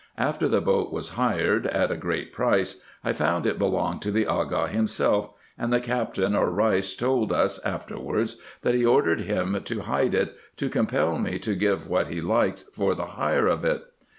After 0.17 0.47
the 0.47 0.61
boat 0.61 0.91
was 0.91 1.09
hired, 1.09 1.67
at 1.67 1.91
a 1.91 1.95
great 1.95 2.33
price, 2.33 2.81
I 3.03 3.13
found 3.13 3.45
it 3.45 3.59
belonged 3.59 4.01
to 4.01 4.09
the 4.09 4.25
Aga 4.25 4.69
himself; 4.69 5.29
and 5.59 5.71
the 5.71 5.79
Captain 5.79 6.33
or 6.35 6.47
Beis 6.49 6.97
told 6.97 7.31
us, 7.31 7.59
afterwards, 7.63 8.37
that 8.63 8.73
he 8.73 8.83
ordered 8.83 9.21
him 9.21 9.61
to 9.65 9.81
hide 9.81 10.15
it, 10.15 10.33
to 10.57 10.69
compel 10.69 11.19
me 11.19 11.37
to 11.37 11.53
give 11.53 11.87
what 11.87 12.07
he 12.07 12.19
liked 12.19 12.63
for 12.73 12.95
the 12.95 13.05
hire 13.13 13.45
of 13.45 13.63
it. 13.63 13.83